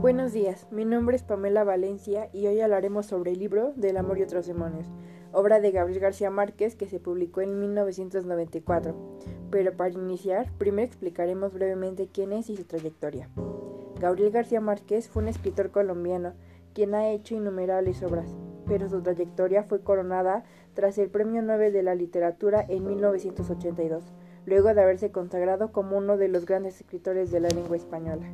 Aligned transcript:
Buenos 0.00 0.34
días, 0.34 0.66
mi 0.70 0.84
nombre 0.84 1.16
es 1.16 1.22
Pamela 1.22 1.64
Valencia 1.64 2.28
y 2.34 2.46
hoy 2.46 2.60
hablaremos 2.60 3.06
sobre 3.06 3.32
el 3.32 3.38
libro 3.38 3.72
Del 3.76 3.96
amor 3.96 4.18
y 4.18 4.22
otros 4.22 4.46
demonios, 4.46 4.86
obra 5.32 5.58
de 5.58 5.70
Gabriel 5.70 6.00
García 6.00 6.30
Márquez 6.30 6.76
que 6.76 6.86
se 6.86 7.00
publicó 7.00 7.40
en 7.40 7.58
1994. 7.58 8.94
Pero 9.50 9.74
para 9.74 9.94
iniciar, 9.94 10.52
primero 10.58 10.86
explicaremos 10.86 11.54
brevemente 11.54 12.10
quién 12.12 12.32
es 12.32 12.50
y 12.50 12.56
su 12.58 12.64
trayectoria. 12.64 13.30
Gabriel 13.98 14.32
García 14.32 14.60
Márquez 14.60 15.08
fue 15.08 15.22
un 15.22 15.30
escritor 15.30 15.70
colombiano 15.70 16.34
quien 16.74 16.94
ha 16.94 17.08
hecho 17.08 17.34
innumerables 17.34 18.02
obras, 18.02 18.36
pero 18.66 18.90
su 18.90 19.00
trayectoria 19.00 19.62
fue 19.62 19.80
coronada 19.80 20.44
tras 20.74 20.98
el 20.98 21.08
Premio 21.08 21.40
Nobel 21.40 21.72
de 21.72 21.82
la 21.82 21.94
Literatura 21.94 22.62
en 22.68 22.86
1982, 22.86 24.04
luego 24.44 24.74
de 24.74 24.82
haberse 24.82 25.10
consagrado 25.10 25.72
como 25.72 25.96
uno 25.96 26.18
de 26.18 26.28
los 26.28 26.44
grandes 26.44 26.82
escritores 26.82 27.30
de 27.30 27.40
la 27.40 27.48
lengua 27.48 27.78
española. 27.78 28.26